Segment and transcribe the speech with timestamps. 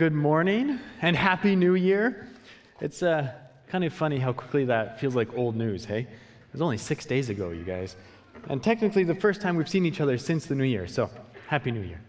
[0.00, 2.26] good morning and Happy New Year.
[2.80, 3.34] It's uh,
[3.68, 5.98] kind of funny how quickly that feels like old news, hey?
[5.98, 7.96] It was only six days ago, you guys.
[8.48, 11.10] And technically, the first time we've seen each other since the New Year, so
[11.48, 12.00] Happy New Year.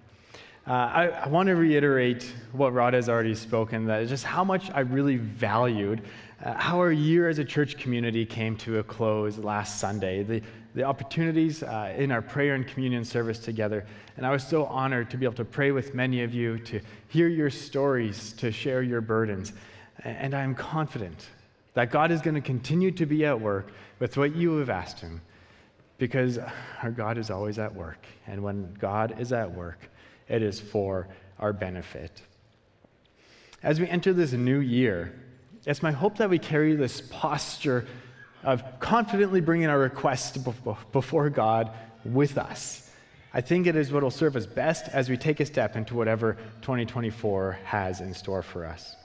[0.66, 4.72] Uh, I, I want to reiterate what Rod has already spoken that just how much
[4.72, 6.02] I really valued
[6.44, 10.24] uh, how our year as a church community came to a close last Sunday.
[10.24, 10.42] The,
[10.74, 13.86] the opportunities uh, in our prayer and communion service together.
[14.18, 16.80] And I was so honored to be able to pray with many of you, to
[17.10, 19.54] hear your stories, to share your burdens.
[20.04, 21.28] And I'm confident
[21.74, 25.00] that God is going to continue to be at work with what you have asked
[25.00, 25.22] Him
[25.98, 26.40] because
[26.82, 28.04] our God is always at work.
[28.26, 29.78] And when God is at work,
[30.28, 31.08] it is for
[31.40, 32.22] our benefit.
[33.62, 35.14] As we enter this new year,
[35.66, 37.86] it's my hope that we carry this posture
[38.44, 40.38] of confidently bringing our requests
[40.92, 41.72] before God
[42.04, 42.90] with us.
[43.34, 45.96] I think it is what will serve us best as we take a step into
[45.96, 48.96] whatever 2024 has in store for us.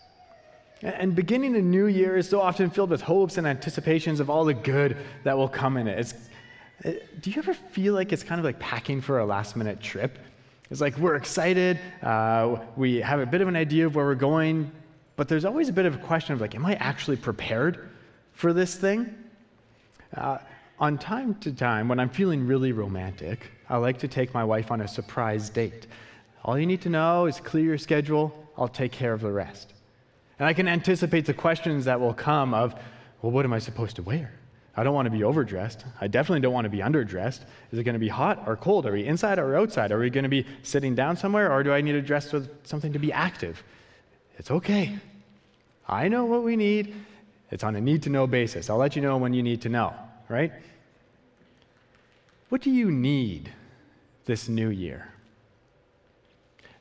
[0.82, 4.44] And beginning a new year is so often filled with hopes and anticipations of all
[4.44, 5.98] the good that will come in it.
[5.98, 6.14] It's,
[7.20, 10.18] do you ever feel like it's kind of like packing for a last minute trip?
[10.70, 14.16] It's like we're excited, uh, we have a bit of an idea of where we're
[14.16, 14.70] going,
[15.14, 17.88] but there's always a bit of a question of like, am I actually prepared
[18.32, 19.14] for this thing?
[20.14, 20.38] Uh,
[20.78, 24.70] on time to time, when I'm feeling really romantic, I like to take my wife
[24.70, 25.86] on a surprise date.
[26.44, 29.72] All you need to know is clear your schedule, I'll take care of the rest.
[30.38, 32.74] And I can anticipate the questions that will come of,
[33.22, 34.32] well, what am I supposed to wear?
[34.76, 35.86] I don't want to be overdressed.
[36.00, 37.40] I definitely don't want to be underdressed.
[37.72, 38.84] Is it going to be hot or cold?
[38.84, 39.90] Are we inside or outside?
[39.90, 42.50] Are we going to be sitting down somewhere or do I need to dress with
[42.66, 43.62] something to be active?
[44.38, 44.98] It's okay.
[45.88, 46.94] I know what we need.
[47.50, 48.68] It's on a need to know basis.
[48.68, 49.94] I'll let you know when you need to know
[50.28, 50.52] right?
[52.48, 53.52] What do you need
[54.24, 55.08] this new year?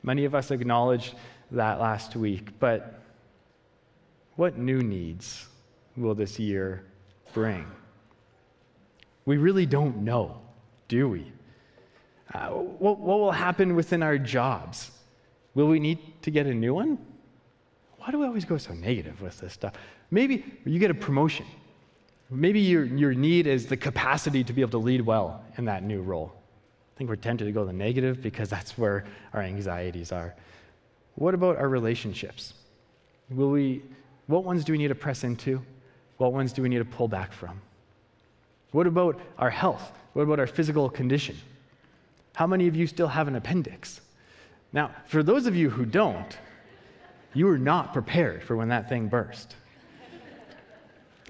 [0.02, 1.14] Many of us acknowledged
[1.50, 3.02] that last week, but
[4.36, 5.46] what new needs
[5.96, 6.84] will this year
[7.32, 7.66] bring?
[9.24, 10.40] We really don't know,
[10.88, 11.32] do we?
[12.32, 14.90] Uh, what, what will happen within our jobs?
[15.54, 16.98] Will we need to get a new one?
[18.06, 19.74] Why do we always go so negative with this stuff?
[20.10, 21.44] Maybe you get a promotion
[22.30, 25.84] Maybe your, your need is the capacity to be able to lead well in that
[25.84, 26.32] new role.
[26.34, 30.34] I think we're tempted to go the negative because that's where our anxieties are.
[31.14, 32.54] What about our relationships?
[33.30, 33.82] Will we,
[34.26, 35.62] what ones do we need to press into?
[36.16, 37.60] What ones do we need to pull back from?
[38.72, 39.92] What about our health?
[40.14, 41.36] What about our physical condition?
[42.34, 44.00] How many of you still have an appendix?
[44.72, 46.36] Now, for those of you who don't,
[47.34, 49.54] you were not prepared for when that thing burst.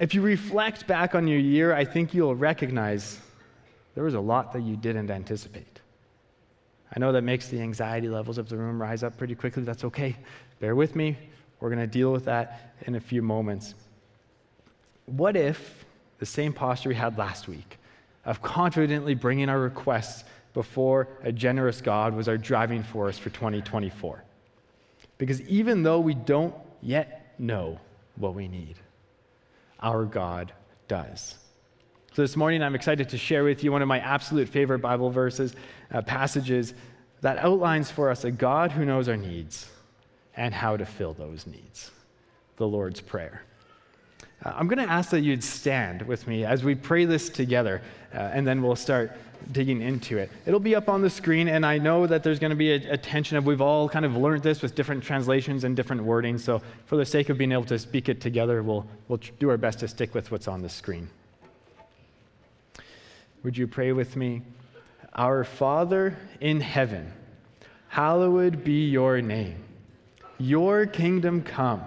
[0.00, 3.18] If you reflect back on your year, I think you'll recognize
[3.94, 5.80] there was a lot that you didn't anticipate.
[6.94, 9.62] I know that makes the anxiety levels of the room rise up pretty quickly.
[9.62, 10.14] That's okay.
[10.60, 11.16] Bear with me.
[11.60, 13.74] We're going to deal with that in a few moments.
[15.06, 15.86] What if
[16.18, 17.78] the same posture we had last week
[18.24, 24.22] of confidently bringing our requests before a generous God was our driving force for 2024?
[25.18, 27.78] Because even though we don't yet know
[28.16, 28.76] what we need,
[29.80, 30.52] our God
[30.88, 31.36] does.
[32.12, 35.10] So this morning, I'm excited to share with you one of my absolute favorite Bible
[35.10, 35.54] verses,
[35.92, 36.72] uh, passages
[37.20, 39.68] that outlines for us a God who knows our needs
[40.36, 41.90] and how to fill those needs
[42.56, 43.42] the Lord's Prayer.
[44.46, 47.82] Uh, I'm going to ask that you'd stand with me as we pray this together,
[48.14, 49.10] uh, and then we'll start
[49.50, 50.30] digging into it.
[50.46, 52.92] It'll be up on the screen, and I know that there's going to be a,
[52.92, 56.38] a, tension of we've all kind of learned this with different translations and different wording.
[56.38, 59.56] So, for the sake of being able to speak it together, we'll, we'll do our
[59.56, 61.08] best to stick with what's on the screen.
[63.42, 64.42] Would you pray with me?
[65.14, 67.12] Our Father in heaven,
[67.88, 69.64] hallowed be your name.
[70.38, 71.82] Your kingdom come,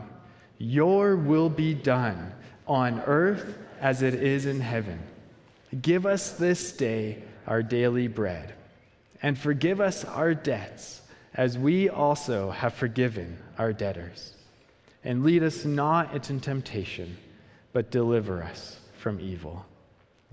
[0.57, 2.33] your will be done
[2.69, 4.99] on earth as it is in heaven.
[5.81, 8.53] Give us this day our daily bread.
[9.21, 11.01] And forgive us our debts,
[11.33, 14.33] as we also have forgiven our debtors.
[15.03, 17.17] And lead us not into temptation,
[17.73, 19.65] but deliver us from evil.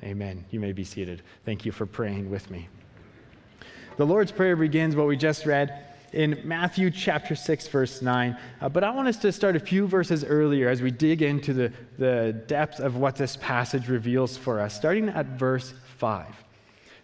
[0.03, 0.45] Amen.
[0.51, 1.23] You may be seated.
[1.45, 2.69] Thank you for praying with me.
[3.97, 8.37] The Lord's Prayer begins what we just read in Matthew chapter 6, verse 9.
[8.61, 11.53] Uh, but I want us to start a few verses earlier as we dig into
[11.53, 16.27] the, the depth of what this passage reveals for us, starting at verse 5.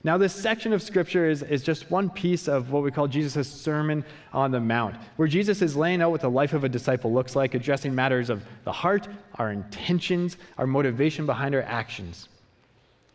[0.04, 3.48] Now, this section of scripture is, is just one piece of what we call Jesus'
[3.48, 7.12] Sermon on the Mount, where Jesus is laying out what the life of a disciple
[7.12, 9.06] looks like, addressing matters of the heart,
[9.36, 12.28] our intentions, our motivation behind our actions.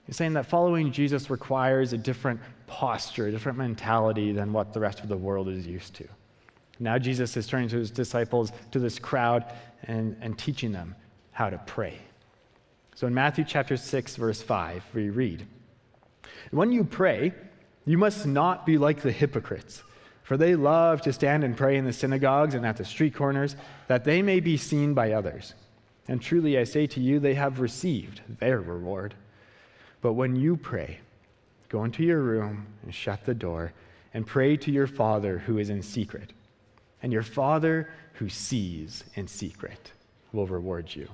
[0.07, 4.79] He's saying that following Jesus requires a different posture, a different mentality than what the
[4.79, 6.07] rest of the world is used to.
[6.79, 10.95] Now Jesus is turning to his disciples, to this crowd, and, and teaching them
[11.31, 11.97] how to pray.
[12.95, 15.45] So in Matthew chapter 6, verse 5, we read,
[16.51, 17.33] When you pray,
[17.85, 19.83] you must not be like the hypocrites,
[20.23, 23.55] for they love to stand and pray in the synagogues and at the street corners,
[23.87, 25.53] that they may be seen by others.
[26.07, 29.13] And truly I say to you, they have received their reward.
[30.01, 30.99] But when you pray,
[31.69, 33.73] go into your room and shut the door,
[34.13, 36.31] and pray to your Father who is in secret
[37.01, 39.91] and your Father who sees in secret
[40.31, 41.07] will reward you.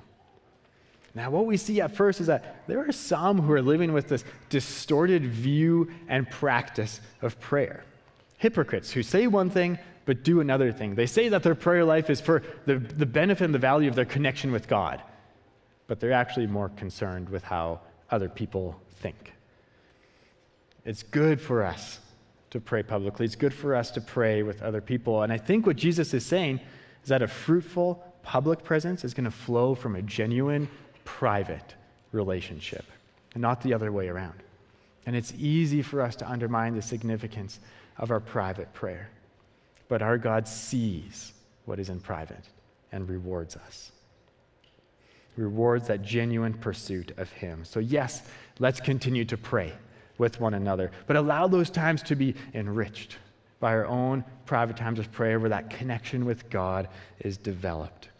[1.14, 4.08] Now, what we see at first is that there are some who are living with
[4.08, 7.84] this distorted view and practice of prayer.
[8.38, 10.96] Hypocrites who say one thing but do another thing.
[10.96, 13.94] They say that their prayer life is for the, the benefit and the value of
[13.94, 15.00] their connection with God,
[15.86, 17.80] but they're actually more concerned with how
[18.10, 19.32] other people think.
[20.84, 22.00] It's good for us
[22.50, 23.26] to pray publicly.
[23.26, 25.22] It's good for us to pray with other people.
[25.22, 26.60] And I think what Jesus is saying
[27.02, 30.68] is that a fruitful public presence is going to flow from a genuine
[31.04, 31.74] private
[32.12, 32.84] relationship
[33.34, 34.42] and not the other way around.
[35.06, 37.60] And it's easy for us to undermine the significance
[37.98, 39.10] of our private prayer.
[39.88, 41.32] But our God sees
[41.66, 42.44] what is in private
[42.92, 43.90] and rewards us.
[45.36, 47.64] Rewards that genuine pursuit of Him.
[47.64, 48.22] So, yes,
[48.58, 49.72] let's continue to pray
[50.18, 53.18] with one another, but allow those times to be enriched
[53.60, 56.88] by our own private times of prayer where that connection with God
[57.20, 58.10] is developed.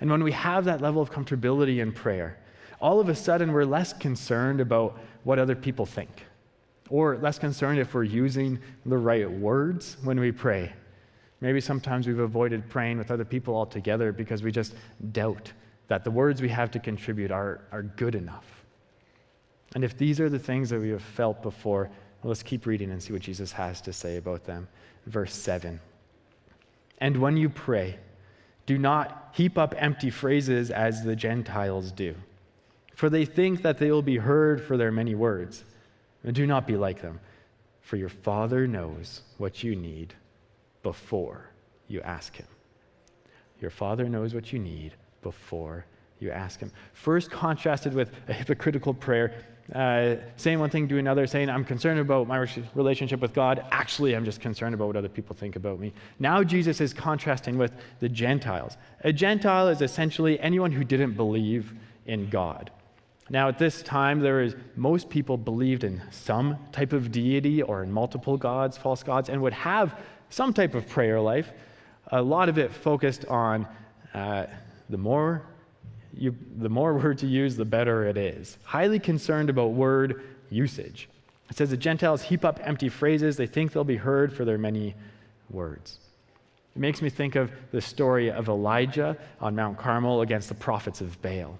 [0.00, 2.38] And when we have that level of comfortability in prayer,
[2.80, 6.26] all of a sudden we're less concerned about what other people think,
[6.90, 10.72] or less concerned if we're using the right words when we pray.
[11.40, 14.74] Maybe sometimes we've avoided praying with other people altogether because we just
[15.12, 15.52] doubt
[15.88, 18.64] that the words we have to contribute are, are good enough.
[19.74, 21.90] And if these are the things that we have felt before,
[22.22, 24.68] well, let's keep reading and see what Jesus has to say about them.
[25.06, 25.80] Verse 7.
[26.98, 27.98] And when you pray,
[28.66, 32.14] do not heap up empty phrases as the Gentiles do,
[32.94, 35.64] for they think that they will be heard for their many words.
[36.22, 37.20] And do not be like them,
[37.82, 40.14] for your Father knows what you need
[40.82, 41.50] before
[41.88, 42.46] you ask Him.
[43.60, 45.84] Your Father knows what you need before
[46.20, 46.70] you ask Him.
[46.92, 49.34] First, contrasted with a hypocritical prayer,
[49.74, 53.64] uh, saying one thing, do another, saying, I'm concerned about my relationship with God.
[53.72, 55.92] Actually, I'm just concerned about what other people think about me.
[56.18, 58.76] Now, Jesus is contrasting with the Gentiles.
[59.00, 61.72] A Gentile is essentially anyone who didn't believe
[62.06, 62.70] in God.
[63.30, 67.82] Now, at this time, there is most people believed in some type of deity or
[67.82, 69.98] in multiple gods, false gods, and would have
[70.28, 71.50] some type of prayer life.
[72.08, 73.66] A lot of it focused on
[74.12, 74.44] uh,
[74.90, 75.42] the more
[76.16, 78.58] you, the more words you use, the better it is.
[78.64, 81.08] Highly concerned about word usage.
[81.50, 84.58] It says the Gentiles heap up empty phrases, they think they'll be heard for their
[84.58, 84.94] many
[85.50, 85.98] words.
[86.74, 91.00] It makes me think of the story of Elijah on Mount Carmel against the prophets
[91.00, 91.58] of Baal.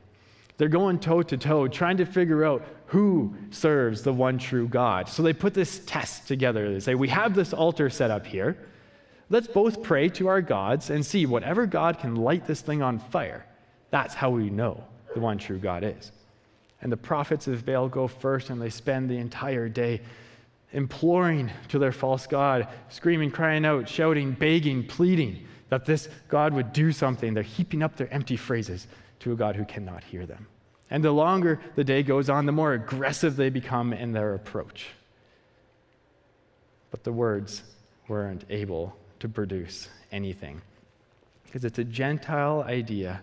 [0.56, 5.08] They're going toe to toe, trying to figure out who serves the one true God.
[5.08, 6.72] So they put this test together.
[6.72, 8.56] They say, We have this altar set up here.
[9.30, 12.98] Let's both pray to our gods and see whatever God can light this thing on
[12.98, 13.46] fire.
[13.90, 14.84] That's how we know
[15.14, 16.12] the one true God is.
[16.82, 20.02] And the prophets of Baal go first and they spend the entire day
[20.72, 26.72] imploring to their false God, screaming, crying out, shouting, begging, pleading that this God would
[26.72, 27.32] do something.
[27.32, 28.86] They're heaping up their empty phrases
[29.20, 30.46] to a God who cannot hear them.
[30.90, 34.88] And the longer the day goes on, the more aggressive they become in their approach.
[36.90, 37.62] But the words
[38.06, 40.60] weren't able to produce anything.
[41.46, 43.22] Because it's a Gentile idea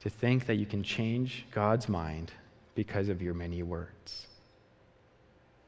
[0.00, 2.32] to think that you can change God's mind
[2.74, 4.26] because of your many words.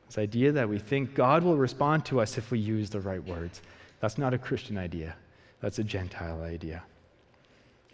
[0.09, 3.25] This idea that we think God will respond to us if we use the right
[3.25, 3.62] words.
[4.00, 5.14] That's not a Christian idea,
[5.61, 6.83] that's a Gentile idea.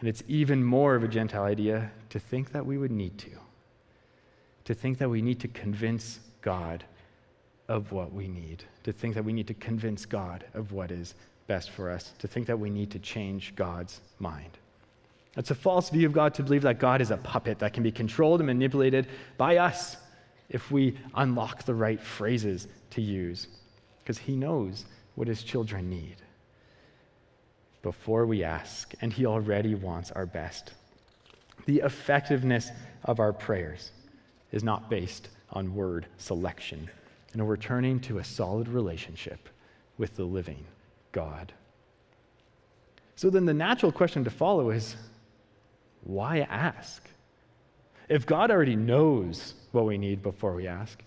[0.00, 3.30] And it's even more of a Gentile idea to think that we would need to.
[4.64, 6.84] To think that we need to convince God
[7.68, 8.64] of what we need.
[8.84, 11.14] To think that we need to convince God of what is
[11.48, 12.12] best for us.
[12.20, 14.56] To think that we need to change God's mind.
[15.36, 17.82] It's a false view of God to believe that God is a puppet that can
[17.82, 19.96] be controlled and manipulated by us
[20.48, 23.48] if we unlock the right phrases to use,
[24.00, 26.16] because He knows what His children need
[27.82, 30.72] before we ask, and He already wants our best.
[31.66, 32.70] The effectiveness
[33.04, 33.92] of our prayers
[34.52, 36.90] is not based on word selection,
[37.32, 39.48] and we're turning to a solid relationship
[39.98, 40.64] with the living
[41.18, 41.52] God.
[43.16, 44.96] So then the natural question to follow is
[46.02, 47.02] why ask?
[48.08, 50.98] If God already knows what we need before we ask,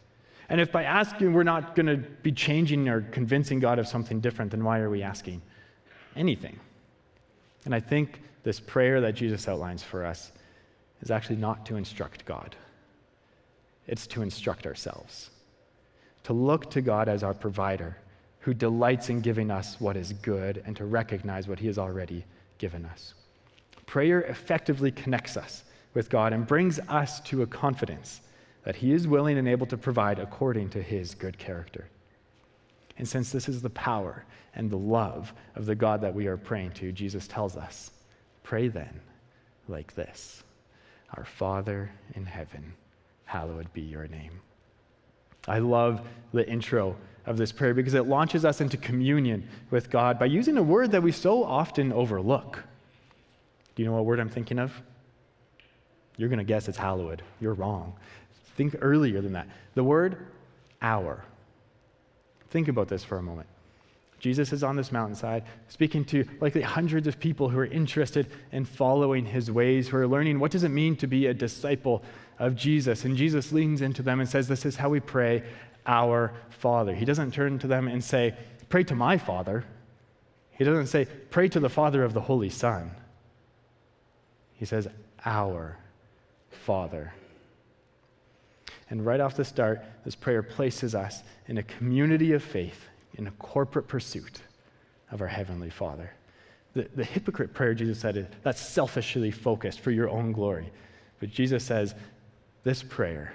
[0.50, 4.20] and if by asking we're not going to be changing or convincing God of something
[4.20, 5.42] different, then why are we asking?
[6.16, 6.60] anything.
[7.66, 10.32] And I think this prayer that Jesus outlines for us
[11.02, 12.56] is actually not to instruct God,
[13.88, 15.30] it's to instruct ourselves,
[16.24, 17.98] to look to God as our provider
[18.42, 22.26] who delights in giving us what is good and to recognize what he has already
[22.58, 23.14] given us.
[23.86, 28.22] Prayer effectively connects us with God and brings us to a confidence
[28.64, 31.88] that he is willing and able to provide according to his good character.
[32.98, 36.38] And since this is the power and the love of the God that we are
[36.38, 37.92] praying to, Jesus tells us
[38.44, 39.02] pray then
[39.68, 40.44] like this
[41.16, 42.74] Our Father in heaven,
[43.26, 44.40] hallowed be your name.
[45.48, 46.02] I love
[46.34, 46.96] the intro
[47.26, 50.92] of this prayer because it launches us into communion with God by using a word
[50.92, 52.64] that we so often overlook.
[53.76, 54.74] Do you know what word I'm thinking of?
[56.18, 57.22] You're going to guess it's hallowed.
[57.40, 57.94] You're wrong.
[58.56, 59.48] Think earlier than that.
[59.76, 60.28] The word
[60.82, 61.24] our.
[62.50, 63.48] Think about this for a moment.
[64.20, 68.66] Jesus is on this mountainside speaking to likely hundreds of people who are interested in
[68.66, 72.04] following his ways, who are learning what does it mean to be a disciple
[72.38, 73.04] of Jesus.
[73.04, 75.44] And Jesus leans into them and says, This is how we pray,
[75.86, 76.94] our Father.
[76.94, 78.36] He doesn't turn to them and say,
[78.70, 79.66] Pray to my Father.
[80.52, 82.92] He doesn't say, Pray to the Father of the Holy Son.
[84.54, 84.88] He says,
[85.26, 85.78] Our
[86.50, 87.14] Father.
[88.90, 93.28] And right off the start, this prayer places us in a community of faith, in
[93.28, 94.42] a corporate pursuit
[95.12, 96.14] of our Heavenly Father.
[96.74, 100.72] The, the hypocrite prayer, Jesus said, is that's selfishly focused for your own glory.
[101.20, 101.96] But Jesus says,
[102.64, 103.34] this prayer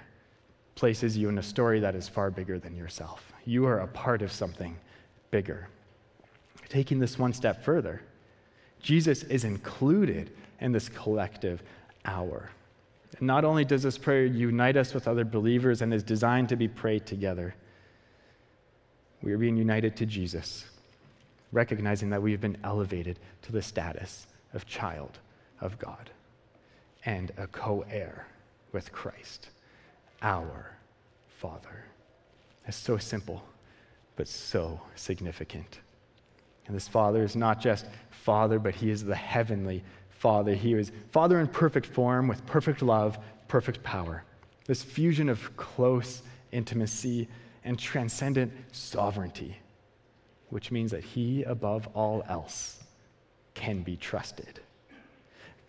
[0.76, 3.32] places you in a story that is far bigger than yourself.
[3.44, 4.76] You are a part of something
[5.32, 5.68] bigger.
[6.68, 8.02] Taking this one step further,
[8.80, 10.30] Jesus is included
[10.60, 11.62] in this collective
[12.04, 12.50] our.
[13.18, 16.56] And not only does this prayer unite us with other believers and is designed to
[16.56, 17.54] be prayed together,
[19.22, 20.66] we are being united to Jesus,
[21.52, 25.18] recognizing that we have been elevated to the status of child
[25.60, 26.10] of God
[27.04, 28.26] and a co heir
[28.72, 29.48] with Christ,
[30.22, 30.76] our
[31.38, 31.84] Father.
[32.66, 33.42] It's so simple,
[34.16, 35.80] but so significant.
[36.66, 40.54] And this Father is not just Father, but He is the heavenly Father.
[40.54, 43.18] He is Father in perfect form with perfect love,
[43.48, 44.24] perfect power.
[44.66, 47.28] This fusion of close intimacy
[47.64, 49.58] and transcendent sovereignty,
[50.48, 52.82] which means that He, above all else,
[53.54, 54.60] can be trusted.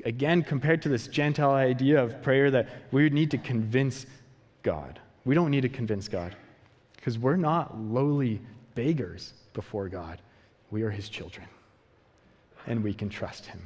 [0.05, 4.05] Again, compared to this Gentile idea of prayer that we would need to convince
[4.67, 4.99] God.
[5.23, 6.35] We don't need to convince God
[6.97, 8.41] because we're not lowly
[8.75, 10.21] beggars before God.
[10.71, 11.47] We are His children,
[12.65, 13.61] and we can trust Him.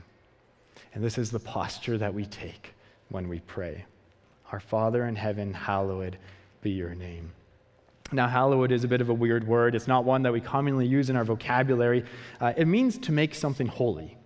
[0.93, 2.75] And this is the posture that we take
[3.09, 3.83] when we pray
[4.51, 6.19] Our Father in heaven, hallowed
[6.61, 7.31] be your name.
[8.11, 9.73] Now, hallowed is a bit of a weird word.
[9.73, 12.05] It's not one that we commonly use in our vocabulary.
[12.39, 14.19] Uh, it means to make something holy,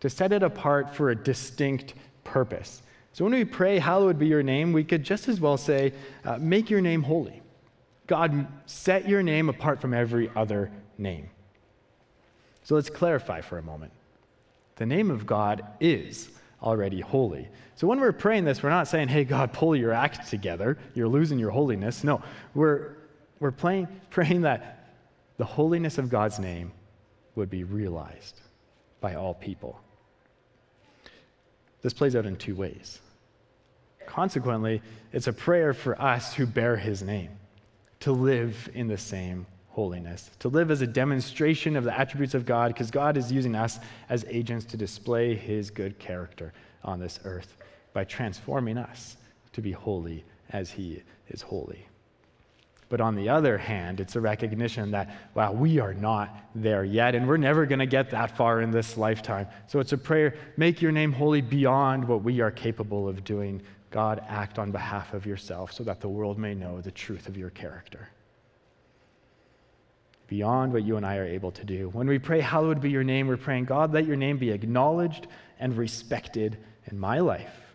[0.00, 2.82] to set it apart for a distinct purpose.
[3.12, 5.92] So when we pray, Hallowed be your name, we could just as well say,
[6.24, 7.42] uh, Make your name holy.
[8.06, 11.30] God, set your name apart from every other name.
[12.64, 13.92] So let's clarify for a moment.
[14.76, 16.30] The name of God is
[16.62, 17.48] already holy.
[17.76, 20.76] So when we're praying this, we're not saying, hey, God, pull your act together.
[20.94, 22.04] You're losing your holiness.
[22.04, 22.22] No,
[22.54, 22.96] we're,
[23.38, 23.50] we're
[24.10, 24.88] praying that
[25.36, 26.72] the holiness of God's name
[27.34, 28.40] would be realized
[29.00, 29.80] by all people.
[31.82, 33.00] This plays out in two ways.
[34.06, 34.82] Consequently,
[35.12, 37.30] it's a prayer for us who bear his name
[38.00, 42.44] to live in the same holiness, to live as a demonstration of the attributes of
[42.44, 47.20] God, because God is using us as agents to display his good character on this
[47.24, 47.56] earth
[47.92, 49.16] by transforming us
[49.52, 51.86] to be holy as he is holy.
[52.90, 57.14] But on the other hand, it's a recognition that, wow, we are not there yet,
[57.14, 59.46] and we're never going to get that far in this lifetime.
[59.68, 63.62] So it's a prayer make your name holy beyond what we are capable of doing.
[63.90, 67.36] God, act on behalf of yourself so that the world may know the truth of
[67.36, 68.08] your character
[70.30, 71.88] beyond what you and I are able to do.
[71.88, 75.26] When we pray, Hallowed be your name, we're praying, God, let your name be acknowledged
[75.58, 76.56] and respected
[76.86, 77.74] in my life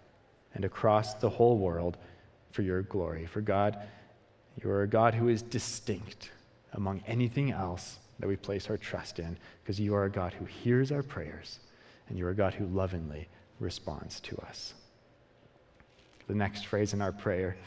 [0.54, 1.98] and across the whole world
[2.52, 3.26] for your glory.
[3.26, 3.86] For God,
[4.62, 6.32] you are a God who is distinct
[6.74, 10.46] among anything else that we place our trust in, because you are a God who
[10.46, 11.60] hears our prayers
[12.08, 13.28] and you are a God who lovingly
[13.60, 14.74] responds to us.
[16.28, 17.58] The next phrase in our prayer,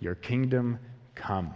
[0.00, 0.78] your kingdom
[1.14, 1.54] come.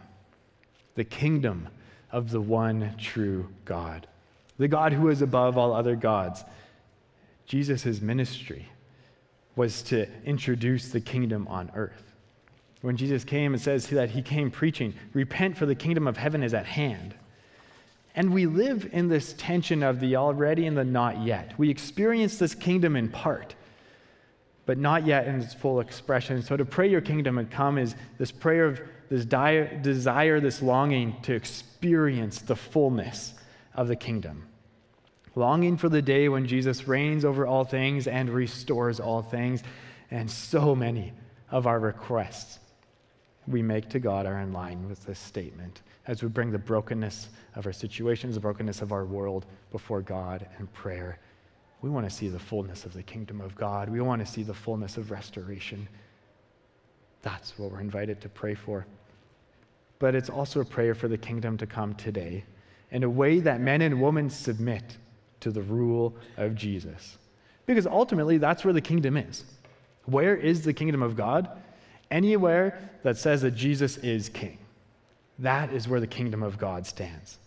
[0.95, 1.69] The kingdom
[2.11, 4.07] of the one true God,
[4.59, 6.45] the God who is above all other gods.
[7.47, 8.69] Jesus' ministry
[9.57, 12.08] was to introduce the kingdom on earth.
[12.81, 16.43] When Jesus came, it says that he came preaching, Repent, for the kingdom of heaven
[16.43, 17.15] is at hand.
[18.15, 21.55] And we live in this tension of the already and the not yet.
[21.59, 23.55] We experience this kingdom in part,
[24.67, 26.43] but not yet in its full expression.
[26.43, 31.17] So to pray your kingdom and come is this prayer of this desire, this longing
[31.23, 33.35] to experience the fullness
[33.75, 34.47] of the kingdom.
[35.35, 39.63] Longing for the day when Jesus reigns over all things and restores all things.
[40.11, 41.13] And so many
[41.51, 42.59] of our requests
[43.49, 47.28] we make to God are in line with this statement as we bring the brokenness
[47.55, 51.19] of our situations, the brokenness of our world before God in prayer.
[51.81, 53.88] We want to see the fullness of the kingdom of God.
[53.88, 55.88] We want to see the fullness of restoration.
[57.23, 58.87] That's what we're invited to pray for.
[59.99, 62.45] But it's also a prayer for the kingdom to come today
[62.90, 64.97] in a way that men and women submit
[65.40, 67.19] to the rule of Jesus.
[67.67, 69.45] Because ultimately, that's where the kingdom is.
[70.07, 71.50] Where is the kingdom of God?
[72.11, 74.59] Anywhere that says that Jesus is king.
[75.38, 77.38] That is where the kingdom of God stands.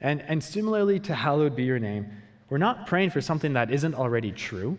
[0.00, 2.06] And, and similarly to hallowed be your name,
[2.48, 4.78] we're not praying for something that isn't already true,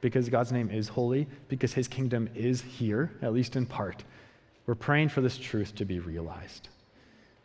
[0.00, 4.04] because God's name is holy, because his kingdom is here, at least in part.
[4.66, 6.68] We're praying for this truth to be realized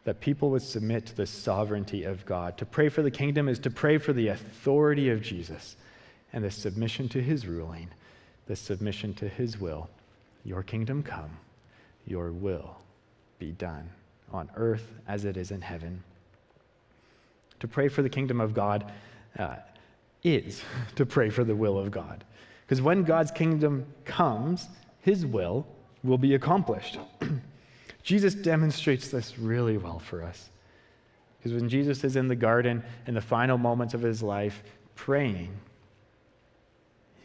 [0.04, 2.58] that people would submit to the sovereignty of God.
[2.58, 5.78] To pray for the kingdom is to pray for the authority of Jesus
[6.34, 7.88] and the submission to his ruling,
[8.48, 9.90] the submission to his will.
[10.46, 11.38] Your kingdom come,
[12.06, 12.78] your will
[13.40, 13.90] be done
[14.32, 16.04] on earth as it is in heaven.
[17.60, 18.92] To pray for the kingdom of God
[19.40, 19.56] uh,
[20.24, 20.62] is
[20.96, 22.24] to pray for the will of God.
[22.66, 24.68] Because when God's kingdom comes,
[25.02, 25.66] his will
[26.04, 26.98] will be accomplished.
[28.04, 30.50] Jesus demonstrates this really well for us.
[31.38, 34.64] Because when Jesus is in the garden in the final moments of his life
[34.96, 35.52] praying,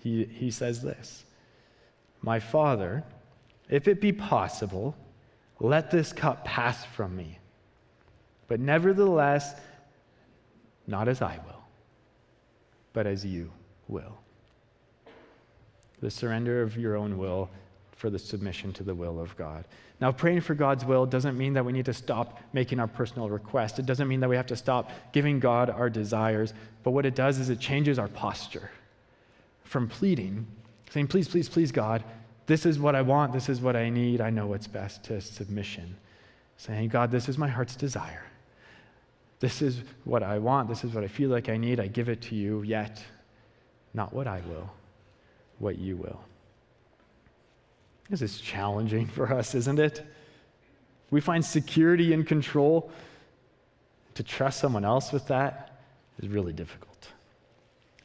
[0.02, 1.24] he, he says this
[2.22, 3.04] My Father,
[3.68, 4.96] if it be possible,
[5.60, 7.38] let this cup pass from me.
[8.46, 9.54] But nevertheless,
[10.86, 11.62] not as I will,
[12.92, 13.50] but as you
[13.88, 14.16] will.
[16.00, 17.50] The surrender of your own will
[17.96, 19.64] for the submission to the will of God.
[20.00, 23.28] Now, praying for God's will doesn't mean that we need to stop making our personal
[23.28, 23.80] requests.
[23.80, 26.54] It doesn't mean that we have to stop giving God our desires.
[26.84, 28.70] But what it does is it changes our posture
[29.68, 30.46] from pleading,
[30.90, 32.02] saying, Please, please, please, God,
[32.46, 35.20] this is what I want, this is what I need, I know what's best, to
[35.20, 35.96] submission.
[36.56, 38.24] Saying, God, this is my heart's desire.
[39.40, 42.08] This is what I want, this is what I feel like I need, I give
[42.08, 43.02] it to you, yet
[43.94, 44.70] not what I will,
[45.58, 46.20] what you will.
[48.08, 50.04] This is challenging for us, isn't it?
[51.10, 52.90] We find security and control.
[54.14, 55.78] To trust someone else with that
[56.18, 56.87] is really difficult.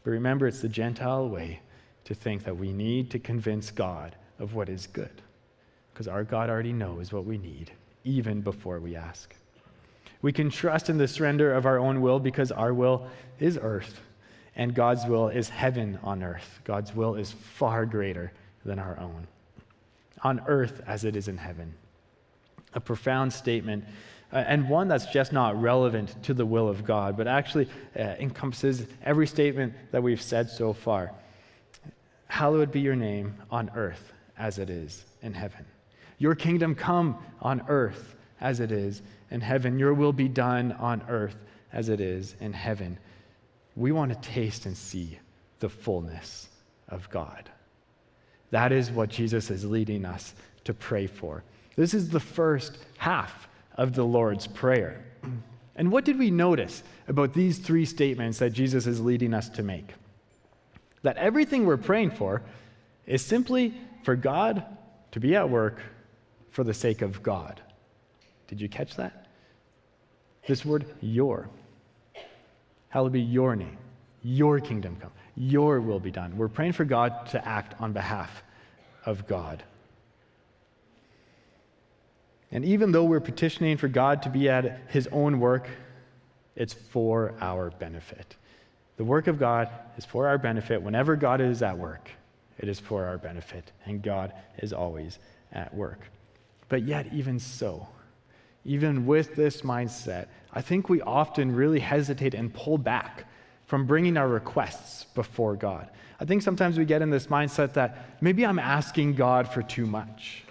[0.03, 1.61] But remember, it's the Gentile way
[2.05, 5.21] to think that we need to convince God of what is good,
[5.93, 7.71] because our God already knows what we need,
[8.03, 9.33] even before we ask.
[10.21, 13.07] We can trust in the surrender of our own will because our will
[13.39, 14.01] is earth,
[14.55, 16.59] and God's will is heaven on earth.
[16.63, 18.33] God's will is far greater
[18.65, 19.27] than our own,
[20.23, 21.73] on earth as it is in heaven.
[22.73, 23.85] A profound statement.
[24.33, 28.01] Uh, and one that's just not relevant to the will of God, but actually uh,
[28.19, 31.11] encompasses every statement that we've said so far.
[32.27, 35.65] Hallowed be your name on earth as it is in heaven.
[36.17, 39.77] Your kingdom come on earth as it is in heaven.
[39.77, 41.35] Your will be done on earth
[41.71, 42.97] as it is in heaven.
[43.75, 45.19] We want to taste and see
[45.59, 46.49] the fullness
[46.89, 47.51] of God.
[48.49, 51.43] That is what Jesus is leading us to pray for.
[51.75, 55.03] This is the first half of the Lord's Prayer.
[55.75, 59.63] And what did we notice about these three statements that Jesus is leading us to
[59.63, 59.93] make?
[61.01, 62.43] That everything we're praying for
[63.05, 64.63] is simply for God
[65.11, 65.81] to be at work
[66.51, 67.61] for the sake of God.
[68.47, 69.27] Did you catch that?
[70.47, 71.49] This word, your.
[72.89, 73.77] Hallowed be your name,
[74.21, 76.37] your kingdom come, your will be done.
[76.37, 78.43] We're praying for God to act on behalf
[79.05, 79.63] of God.
[82.53, 85.67] And even though we're petitioning for God to be at his own work,
[86.55, 88.35] it's for our benefit.
[88.97, 92.11] The work of God is for our benefit whenever God is at work.
[92.59, 95.17] It is for our benefit, and God is always
[95.51, 95.99] at work.
[96.69, 97.87] But yet, even so,
[98.63, 103.25] even with this mindset, I think we often really hesitate and pull back
[103.65, 105.89] from bringing our requests before God.
[106.19, 109.87] I think sometimes we get in this mindset that maybe I'm asking God for too
[109.87, 110.42] much.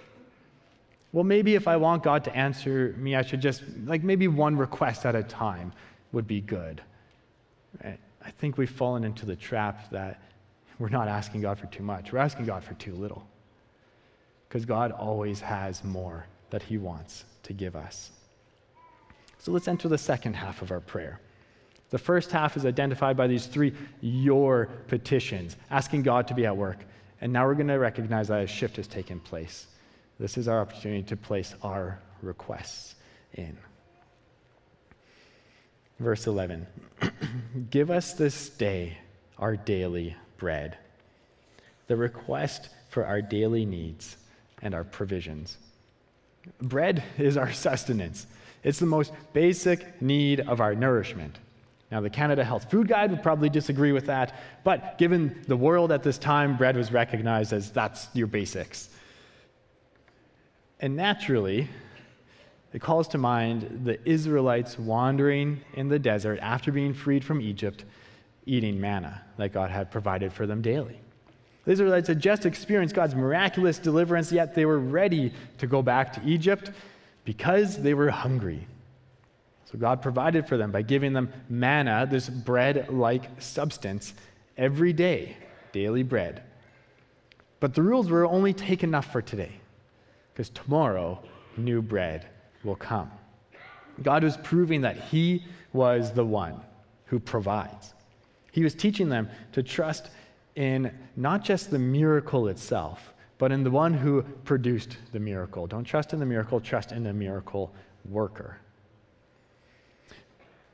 [1.13, 4.57] Well, maybe if I want God to answer me, I should just, like, maybe one
[4.57, 5.73] request at a time
[6.13, 6.81] would be good.
[7.85, 10.23] I think we've fallen into the trap that
[10.79, 13.27] we're not asking God for too much, we're asking God for too little.
[14.49, 18.11] Because God always has more that He wants to give us.
[19.39, 21.21] So let's enter the second half of our prayer.
[21.91, 26.57] The first half is identified by these three your petitions, asking God to be at
[26.57, 26.79] work.
[27.21, 29.67] And now we're going to recognize that a shift has taken place.
[30.23, 32.95] This is our opportunity to place our requests
[33.35, 33.57] in.
[35.99, 36.65] Verse 11
[37.71, 38.99] Give us this day
[39.37, 40.79] our daily bread.
[41.89, 44.17] The request for our daily needs
[44.63, 45.59] and our provisions.
[46.61, 48.29] Bread is our sustenance,
[48.63, 51.37] it's the most basic need of our nourishment.
[51.91, 55.91] Now, the Canada Health Food Guide would probably disagree with that, but given the world
[55.91, 58.89] at this time, bread was recognized as that's your basics.
[60.83, 61.69] And naturally,
[62.73, 67.85] it calls to mind the Israelites wandering in the desert after being freed from Egypt,
[68.47, 70.99] eating manna that God had provided for them daily.
[71.65, 76.13] The Israelites had just experienced God's miraculous deliverance, yet they were ready to go back
[76.15, 76.73] to Egypt
[77.25, 78.67] because they were hungry.
[79.71, 84.15] So God provided for them by giving them manna, this bread like substance,
[84.59, 85.37] every day,
[85.71, 86.43] daily bread.
[87.61, 89.53] But the rules were only take enough for today,
[90.33, 91.23] because tomorrow,
[91.57, 92.29] new bread
[92.65, 93.11] will come.
[94.03, 96.61] God was proving that He was the one
[97.07, 97.95] who provides.
[98.53, 100.11] He was teaching them to trust
[100.57, 105.67] in not just the miracle itself, but in the one who produced the miracle.
[105.67, 107.73] Don't trust in the miracle, trust in the miracle
[108.09, 108.59] worker.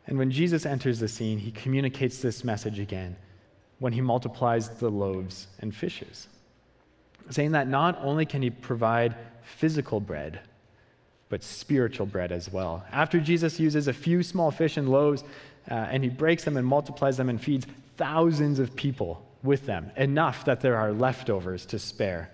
[0.07, 3.17] And when Jesus enters the scene, he communicates this message again
[3.79, 6.29] when he multiplies the loaves and fishes,
[7.31, 9.15] saying that not only can he provide
[9.57, 10.41] physical bread,
[11.29, 12.85] but spiritual bread as well.
[12.93, 15.25] After Jesus uses a few small fish and loaves,
[15.71, 19.91] uh, and he breaks them and multiplies them and feeds thousands of people with them,
[19.97, 22.31] enough that there are leftovers to spare.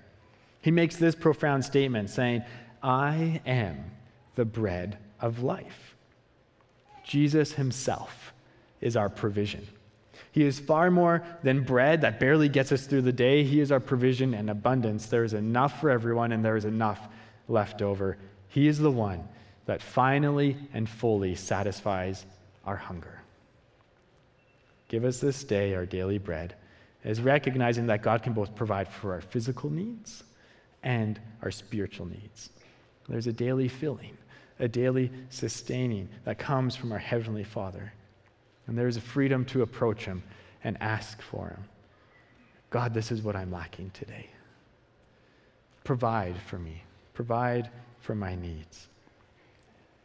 [0.61, 2.43] He makes this profound statement saying,
[2.83, 3.91] I am
[4.35, 5.97] the bread of life.
[7.05, 8.33] Jesus himself
[8.81, 9.67] is our provision.
[10.35, 13.45] He is far more than bread that barely gets us through the day.
[13.45, 15.07] He is our provision and abundance.
[15.07, 16.99] There is enough for everyone, and there is enough
[17.47, 18.19] left over.
[18.49, 19.29] He is the one
[19.67, 22.27] that finally and fully satisfies
[22.67, 23.21] our hunger.
[24.89, 26.57] Give us this day our daily bread,
[27.05, 30.25] as recognizing that God can both provide for our physical needs
[30.83, 32.51] and our spiritual needs.
[33.09, 34.17] There's a daily filling
[34.61, 37.93] a daily sustaining that comes from our Heavenly Father.
[38.67, 40.23] And there is a freedom to approach Him
[40.63, 41.65] and ask for Him.
[42.71, 44.29] God, this is what I'm lacking today.
[45.85, 48.89] Provide for me, provide for my needs.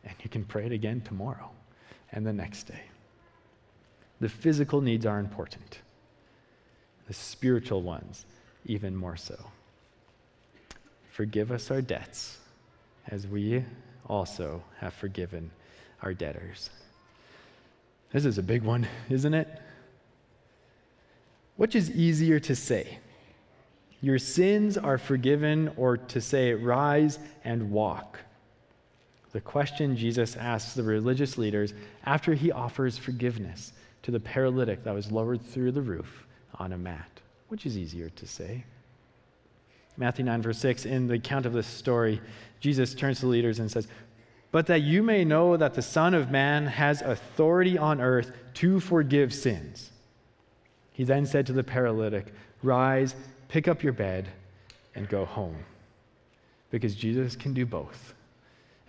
[0.04, 1.50] And you can pray it again tomorrow
[2.12, 2.84] and the next day.
[4.20, 5.80] The physical needs are important,
[7.08, 8.26] the spiritual ones,
[8.66, 9.38] even more so.
[11.10, 12.38] Forgive us our debts
[13.08, 13.64] as we
[14.08, 15.50] also have forgiven
[16.02, 16.70] our debtors.
[18.12, 19.48] This is a big one, isn't it?
[21.56, 23.00] Which is easier to say?
[24.02, 28.20] Your sins are forgiven, or to say, rise and walk?
[29.32, 31.74] The question Jesus asks the religious leaders
[32.06, 36.78] after he offers forgiveness to the paralytic that was lowered through the roof on a
[36.78, 37.10] mat.
[37.50, 38.64] Which is easier to say?
[39.98, 42.22] Matthew 9, verse 6, in the account of this story,
[42.62, 43.88] Jesus turns to the leaders and says,
[44.52, 48.80] But that you may know that the Son of Man has authority on earth to
[48.80, 49.92] forgive sins.
[50.92, 52.34] He then said to the paralytic,
[52.64, 53.16] Rise,
[53.48, 54.28] pick up your bed,
[54.96, 55.64] and go home.
[56.72, 58.14] Because Jesus can do both.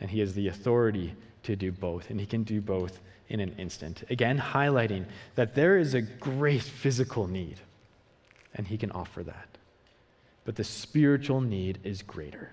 [0.01, 2.11] And he has the authority to do both.
[2.11, 4.03] And he can do both in an instant.
[4.11, 7.61] Again, highlighting that there is a great physical need,
[8.55, 9.51] and he can offer that
[10.45, 12.51] but the spiritual need is greater.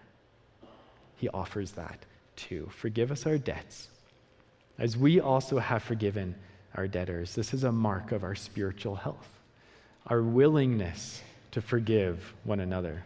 [1.16, 2.06] He offers that
[2.38, 2.70] too.
[2.72, 3.90] Forgive us our debts,
[4.80, 6.34] as we also have forgiven
[6.76, 7.36] our debtors.
[7.36, 9.28] This is a mark of our spiritual health,
[10.08, 11.22] our willingness
[11.52, 13.04] to forgive one another.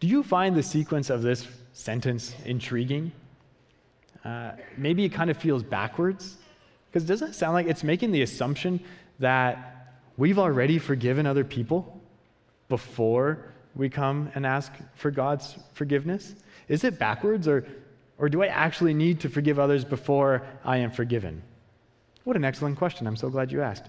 [0.00, 3.12] Do you find the sequence of this sentence intriguing?
[4.24, 6.38] Uh, maybe it kind of feels backwards,
[6.90, 8.80] because doesn't it sound like it's making the assumption
[9.20, 12.00] that we've already forgiven other people?
[12.68, 16.34] before we come and ask for God's forgiveness?
[16.68, 17.66] Is it backwards, or,
[18.18, 21.42] or do I actually need to forgive others before I am forgiven?
[22.24, 23.06] What an excellent question.
[23.06, 23.86] I'm so glad you asked.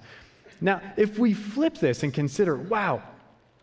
[0.61, 3.01] Now, if we flip this and consider, wow,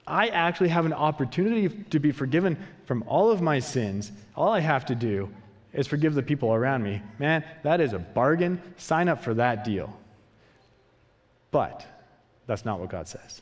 [0.07, 4.61] I actually have an opportunity to be forgiven from all of my sins, all I
[4.61, 5.31] have to do
[5.73, 7.03] is forgive the people around me.
[7.19, 8.61] Man, that is a bargain.
[8.77, 9.97] Sign up for that deal.
[11.51, 11.87] But
[12.47, 13.41] that's not what God says.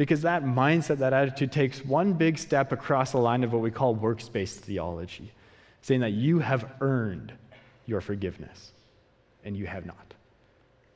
[0.00, 3.70] Because that mindset, that attitude takes one big step across the line of what we
[3.70, 5.30] call works-based theology,
[5.82, 7.34] saying that you have earned
[7.84, 8.72] your forgiveness,
[9.44, 10.14] and you have not.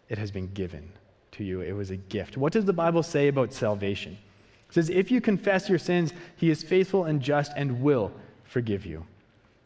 [0.09, 0.91] It has been given
[1.33, 2.39] to you, it was a gift.
[2.39, 4.17] What does the Bible say about salvation?
[4.71, 8.11] It says, If you confess your sins, he is faithful and just and will
[8.45, 9.05] forgive you.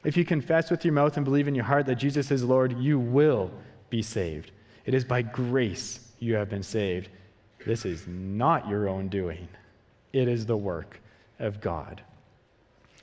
[0.02, 2.76] If you confess with your mouth and believe in your heart that Jesus is Lord,
[2.76, 3.52] you will
[3.88, 4.50] be saved.
[4.84, 7.08] It is by grace you have been saved.
[7.68, 9.46] This is not your own doing,
[10.14, 11.00] it is the work
[11.38, 12.00] of God.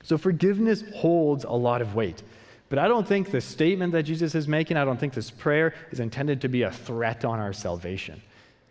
[0.02, 2.24] So forgiveness holds a lot of weight.
[2.68, 5.72] But I don't think the statement that Jesus is making, I don't think this prayer
[5.92, 8.20] is intended to be a threat on our salvation.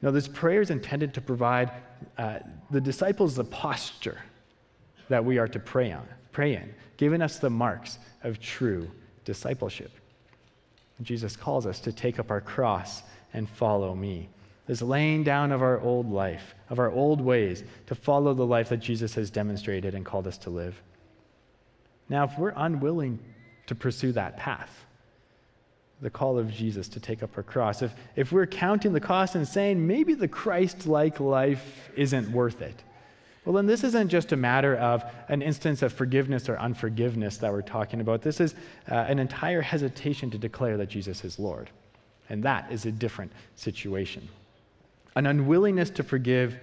[0.01, 1.71] No, this prayer is intended to provide
[2.17, 2.39] uh,
[2.71, 4.19] the disciples the posture
[5.07, 8.91] that we are to pray on, pray in, giving us the marks of true
[9.23, 9.91] discipleship.
[11.03, 13.01] Jesus calls us to take up our cross
[13.33, 14.27] and follow me.
[14.67, 18.69] This laying down of our old life, of our old ways, to follow the life
[18.69, 20.81] that Jesus has demonstrated and called us to live.
[22.09, 23.19] Now, if we're unwilling
[23.67, 24.85] to pursue that path,
[26.01, 29.35] the call of Jesus to take up our cross, if, if we're counting the cost
[29.35, 32.83] and saying maybe the Christ like life isn't worth it,
[33.45, 37.51] well, then this isn't just a matter of an instance of forgiveness or unforgiveness that
[37.51, 38.23] we're talking about.
[38.23, 38.55] This is
[38.89, 41.69] uh, an entire hesitation to declare that Jesus is Lord.
[42.29, 44.27] And that is a different situation.
[45.15, 46.59] An unwillingness to forgive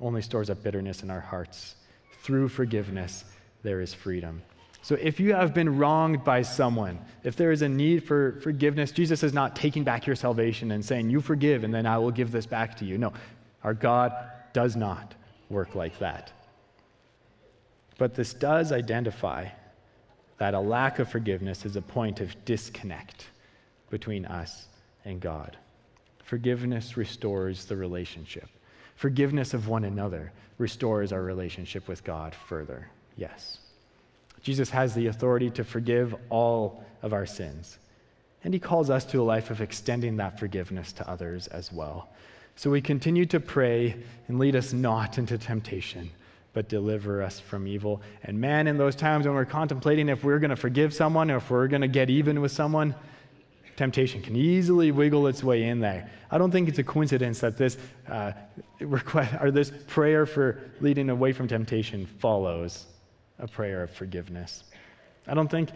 [0.00, 1.76] only stores up bitterness in our hearts.
[2.22, 3.24] Through forgiveness,
[3.62, 4.42] there is freedom.
[4.82, 8.92] So if you have been wronged by someone, if there is a need for forgiveness,
[8.92, 12.12] Jesus is not taking back your salvation and saying, You forgive, and then I will
[12.12, 12.96] give this back to you.
[12.96, 13.12] No,
[13.64, 14.12] our God
[14.52, 15.14] does not
[15.50, 16.32] work like that.
[17.98, 19.48] But this does identify
[20.38, 23.26] that a lack of forgiveness is a point of disconnect
[23.90, 24.68] between us
[25.04, 25.56] and God.
[26.26, 28.48] Forgiveness restores the relationship.
[28.96, 32.88] Forgiveness of one another restores our relationship with God further.
[33.16, 33.58] Yes.
[34.42, 37.78] Jesus has the authority to forgive all of our sins.
[38.42, 42.08] And he calls us to a life of extending that forgiveness to others as well.
[42.56, 43.94] So we continue to pray
[44.26, 46.10] and lead us not into temptation,
[46.54, 48.02] but deliver us from evil.
[48.24, 51.36] And man, in those times when we're contemplating if we're going to forgive someone or
[51.36, 52.96] if we're going to get even with someone,
[53.76, 56.10] temptation can easily wiggle its way in there.
[56.30, 57.76] I don't think it's a coincidence that this
[58.08, 58.32] uh,
[58.80, 62.86] request or this prayer for leading away from temptation follows
[63.38, 64.64] a prayer of forgiveness.
[65.26, 65.70] I don't think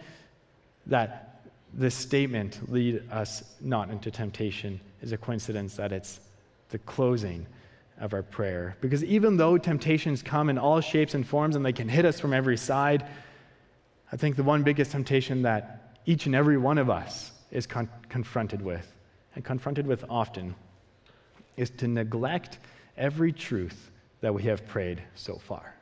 [0.87, 6.19] that this statement, lead us not into temptation, is a coincidence that it's
[6.69, 7.45] the closing
[7.99, 8.75] of our prayer.
[8.81, 12.19] Because even though temptations come in all shapes and forms and they can hit us
[12.19, 13.05] from every side,
[14.11, 17.89] I think the one biggest temptation that each and every one of us is con-
[18.09, 18.93] confronted with,
[19.35, 20.55] and confronted with often,
[21.57, 22.59] is to neglect
[22.97, 25.75] every truth that we have prayed so far.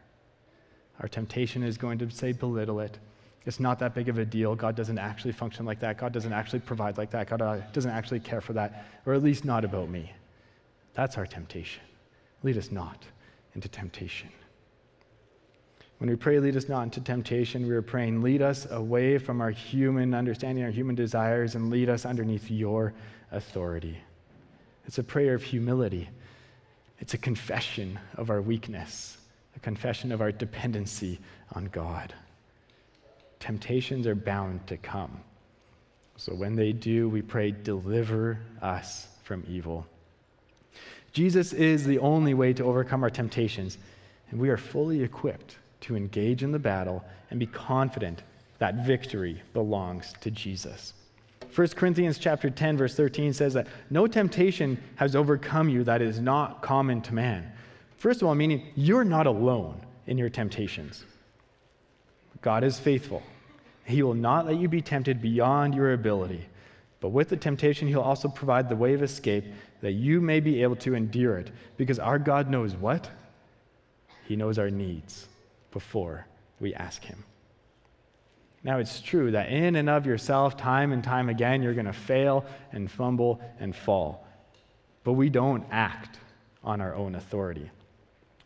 [1.00, 3.00] Our temptation is going to say, belittle it.
[3.46, 4.56] It's not that big of a deal.
[4.56, 5.98] God doesn't actually function like that.
[5.98, 7.30] God doesn't actually provide like that.
[7.30, 10.12] God uh, doesn't actually care for that, or at least not about me.
[10.94, 11.82] That's our temptation.
[12.44, 13.06] Lead us not
[13.56, 14.30] into temptation.
[16.00, 19.42] When we pray, lead us not into temptation, we are praying, lead us away from
[19.42, 22.94] our human understanding, our human desires, and lead us underneath your
[23.34, 23.98] authority.
[24.88, 26.10] It's a prayer of humility.
[27.00, 29.18] It's a confession of our weakness,
[29.58, 31.20] a confession of our dependency
[31.52, 32.14] on God.
[33.42, 35.20] Temptations are bound to come.
[36.16, 39.86] So when they do, we pray, deliver us from evil.
[41.12, 43.78] Jesus is the only way to overcome our temptations,
[44.32, 48.24] and we are fully equipped to engage in the battle and be confident
[48.60, 50.94] that victory belongs to Jesus.
[51.56, 56.20] 1 Corinthians chapter 10 verse 13 says that no temptation has overcome you that is
[56.20, 57.52] not common to man.
[57.98, 61.04] First of all, meaning you're not alone in your temptations.
[62.42, 63.24] God is faithful.
[63.86, 66.46] He will not let you be tempted beyond your ability.
[67.02, 69.46] But with the temptation, he'll also provide the way of escape
[69.82, 71.50] that you may be able to endure it.
[71.78, 73.10] Because our God knows what?
[74.26, 75.28] He knows our needs
[75.72, 76.28] before
[76.60, 77.24] we ask him.
[78.64, 81.94] Now, it's true that in and of yourself, time and time again, you're going to
[81.94, 84.28] fail and fumble and fall.
[85.04, 86.20] But we don't act
[86.64, 87.72] on our own authority.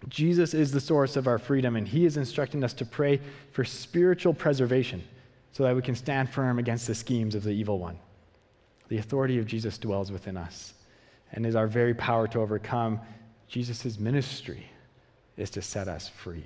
[0.10, 3.64] Jesus is the source of our freedom, and he is instructing us to pray for
[3.64, 5.04] spiritual preservation
[5.52, 7.98] so that we can stand firm against the schemes of the evil one.
[8.90, 10.74] The authority of Jesus dwells within us
[11.32, 13.00] and is our very power to overcome.
[13.48, 14.68] Jesus' ministry
[15.38, 16.46] is to set us free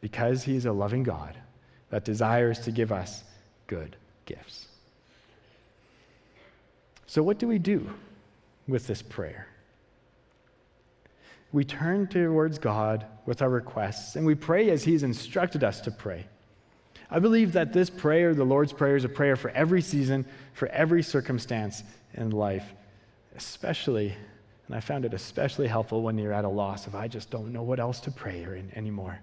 [0.00, 1.36] because he is a loving God
[1.90, 3.24] that desires to give us
[3.66, 4.66] good gifts.
[7.06, 7.88] So, what do we do
[8.66, 9.48] with this prayer?
[11.52, 15.90] We turn towards God with our requests and we pray as he's instructed us to
[15.90, 16.26] pray.
[17.10, 20.68] I believe that this prayer, the Lord's Prayer, is a prayer for every season, for
[20.68, 21.82] every circumstance
[22.12, 22.66] in life,
[23.34, 24.14] especially,
[24.66, 27.50] and I found it especially helpful when you're at a loss of, I just don't
[27.50, 29.18] know what else to pray in anymore.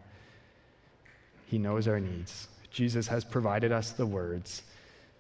[1.45, 2.47] He knows our needs.
[2.71, 4.63] Jesus has provided us the words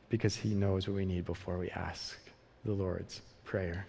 [0.09, 2.17] because he knows what we need before we ask
[2.63, 3.85] the Lord's Prayer.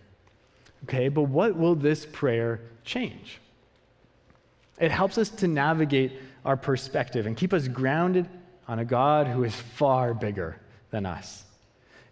[0.84, 3.40] Okay, but what will this prayer change?
[4.78, 6.12] It helps us to navigate
[6.44, 8.28] our perspective and keep us grounded
[8.68, 11.44] on a God who is far bigger than us.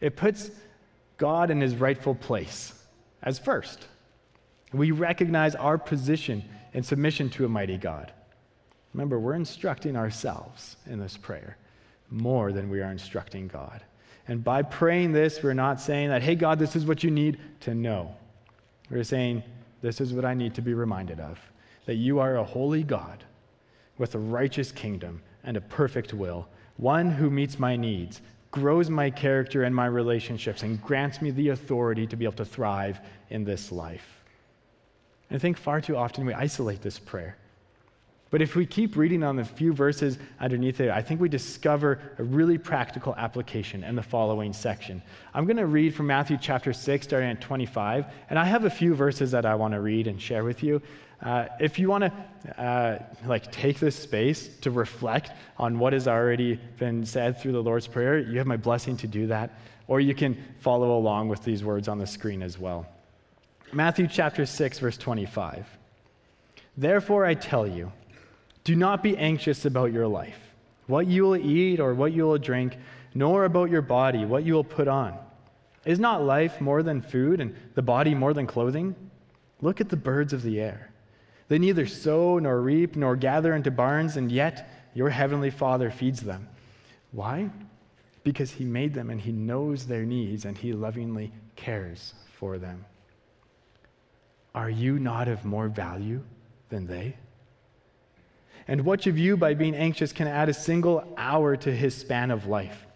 [0.01, 0.51] It puts
[1.19, 2.73] God in his rightful place
[3.23, 3.87] as first.
[4.73, 8.13] We recognize our position in submission to a mighty God.
[8.94, 11.59] Remember, we're instructing ourselves in this prayer
[12.11, 13.83] more than we are instructing God.
[14.28, 17.38] And by praying this, we're not saying that, hey, God, this is what you need
[17.61, 18.14] to know.
[18.90, 19.42] We're saying,
[19.83, 21.38] this is what I need to be reminded of
[21.87, 23.22] that you are a holy God
[23.98, 29.11] with a righteous kingdom and a perfect will, one who meets my needs, grows my
[29.11, 33.44] character and my relationships, and grants me the authority to be able to thrive in
[33.44, 34.22] this life.
[35.28, 37.37] And I think far too often we isolate this prayer.
[38.35, 42.01] But if we keep reading on the few verses underneath it, I think we discover
[42.18, 45.03] a really practical application in the following section.
[45.33, 48.70] I'm going to read from Matthew chapter 6, starting at 25, and I have a
[48.70, 50.83] few verses that I want to read and share with you.
[51.23, 56.09] Uh, if you want to uh, like take this space to reflect on what has
[56.09, 60.01] already been said through the Lord's Prayer, you have my blessing to do that, or
[60.01, 62.85] you can follow along with these words on the screen as well.
[63.73, 65.68] Matthew chapter 6, verse 25.
[66.77, 67.92] Therefore, I tell you,
[68.64, 70.38] do not be anxious about your life,
[70.87, 72.77] what you will eat or what you will drink,
[73.14, 75.16] nor about your body, what you will put on.
[75.85, 78.96] Is not life more than food and the body more than clothing?
[79.61, 80.90] Look at the birds of the air.
[81.48, 86.20] They neither sow nor reap nor gather into barns, and yet your heavenly Father feeds
[86.20, 86.48] them.
[87.12, 87.50] Why?
[88.22, 92.87] Because he made them and he knows their needs and he lovingly cares for them.
[94.55, 96.22] Are you not of more value
[96.70, 97.16] than they?
[98.66, 102.31] And which of you, by being anxious, can add a single hour to his span
[102.31, 102.87] of life?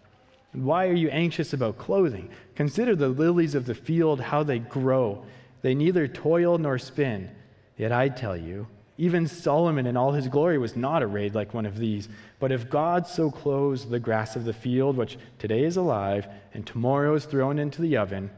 [0.53, 2.29] And why are you anxious about clothing?
[2.55, 5.23] Consider the lilies of the field, how they grow.
[5.61, 7.29] They neither toil nor spin.
[7.77, 11.65] Yet I tell you, even Solomon in all his glory was not arrayed like one
[11.65, 12.09] of these.
[12.39, 16.65] But if God so clothes the grass of the field, which today is alive and
[16.65, 18.31] tomorrow is thrown into the oven,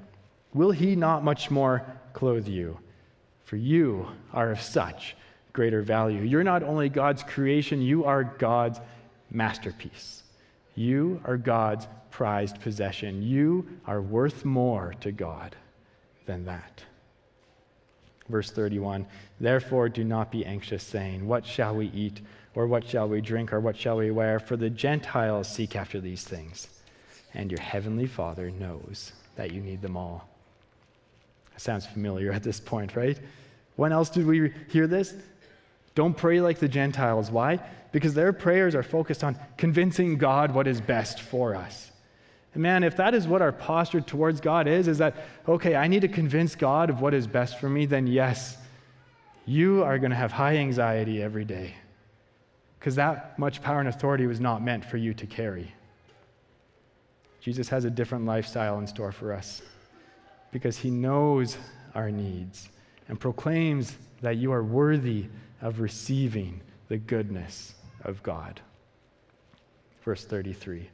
[0.54, 2.78] will he not much more clothe you?
[3.46, 5.15] For you are of such
[5.54, 6.22] greater value.
[6.22, 8.80] You're not only God's creation, you are God's
[9.30, 10.24] masterpiece.
[10.76, 13.22] You are God's prized possession.
[13.24, 15.56] You are worth more to God
[16.26, 16.84] than that.
[18.30, 19.06] Verse 31
[19.40, 22.22] Therefore, do not be anxious, saying, What shall we eat,
[22.56, 24.40] or what shall we drink, or what shall we wear?
[24.40, 26.68] For the Gentiles seek after these things,
[27.34, 30.30] and your heavenly Father knows that you need them all.
[31.58, 33.20] Sounds familiar at this point, right?
[33.76, 35.14] When else did we hear this?
[36.02, 37.30] Don't pray like the Gentiles.
[37.30, 37.60] Why?
[37.92, 41.92] Because their prayers are focused on convincing God what is best for us.
[42.56, 45.16] And man, if that is what our posture towards God is, is that,
[45.48, 48.58] okay, I need to convince God of what is best for me, then yes,
[49.46, 51.76] you are going to have high anxiety every day.
[52.80, 55.72] Because that much power and authority was not meant for you to carry.
[57.42, 59.62] Jesus has a different lifestyle in store for us
[60.52, 61.58] because he knows
[61.94, 62.70] our needs
[63.12, 65.26] and proclaims that you are worthy
[65.62, 68.62] of receiving the goodness of God.
[70.02, 70.89] Verse 33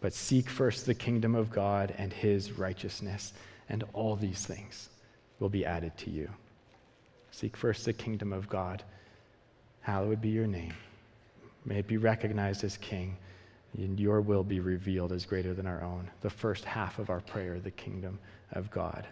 [0.00, 3.34] But seek first the kingdom of God and his righteousness,
[3.68, 4.88] and all these things
[5.40, 6.30] will be added to you.
[7.32, 8.82] Seek first the kingdom of God.
[9.82, 10.72] Hallowed be your name.
[11.66, 13.18] May it be recognized as king,
[13.76, 16.10] and your will be revealed as greater than our own.
[16.22, 18.18] The first half of our prayer, the kingdom
[18.52, 19.06] of God.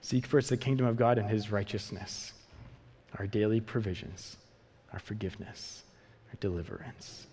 [0.00, 2.32] Seek first the kingdom of God and his righteousness
[3.18, 4.36] our daily provisions,
[4.92, 5.82] our forgiveness,
[6.28, 7.26] our deliverance.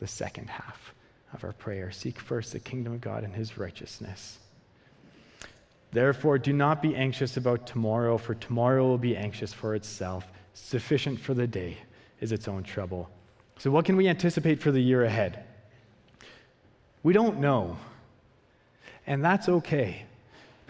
[0.00, 0.92] The second half
[1.32, 4.38] of our prayer seek first the kingdom of God and his righteousness.
[5.92, 10.26] Therefore, do not be anxious about tomorrow, for tomorrow will be anxious for itself.
[10.54, 11.76] Sufficient for the day
[12.20, 13.10] is its own trouble.
[13.58, 15.44] So, what can we anticipate for the year ahead?
[17.02, 17.76] We don't know.
[19.06, 20.06] And that's okay,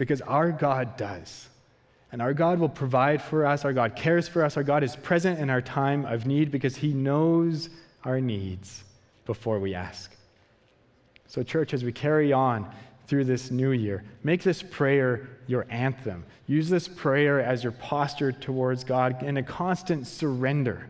[0.03, 1.47] because our God does.
[2.11, 3.63] And our God will provide for us.
[3.63, 4.57] Our God cares for us.
[4.57, 7.69] Our God is present in our time of need because he knows
[8.03, 8.83] our needs
[9.25, 10.13] before we ask.
[11.27, 12.69] So, church, as we carry on
[13.07, 16.25] through this new year, make this prayer your anthem.
[16.47, 20.89] Use this prayer as your posture towards God in a constant surrender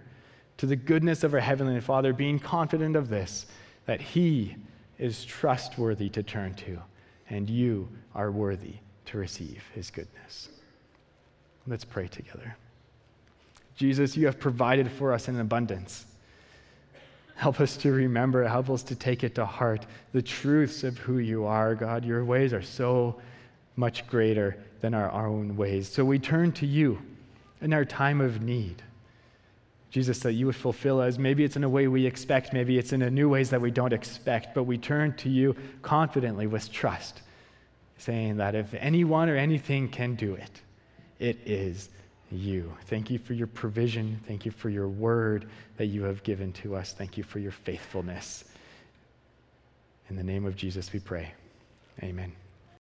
[0.57, 3.45] to the goodness of our Heavenly Father, being confident of this
[3.85, 4.55] that He
[4.97, 6.81] is trustworthy to turn to,
[7.29, 10.49] and you are worthy to receive His goodness.
[11.67, 12.55] Let's pray together.
[13.75, 16.05] Jesus, you have provided for us in abundance.
[17.35, 21.17] Help us to remember, help us to take it to heart, the truths of who
[21.17, 22.05] you are, God.
[22.05, 23.19] Your ways are so
[23.75, 25.89] much greater than our our own ways.
[25.89, 27.01] So we turn to you
[27.61, 28.83] in our time of need.
[29.89, 31.19] Jesus, that you would fulfill us.
[31.19, 33.69] Maybe it's in a way we expect, maybe it's in a new ways that we
[33.69, 37.21] don't expect, but we turn to you confidently with trust,
[37.97, 40.61] saying that if anyone or anything can do it,
[41.19, 41.89] it is
[42.31, 42.73] you.
[42.85, 44.19] Thank you for your provision.
[44.27, 46.93] Thank you for your word that you have given to us.
[46.93, 48.45] Thank you for your faithfulness.
[50.09, 51.31] In the name of Jesus, we pray.
[52.01, 52.33] Amen.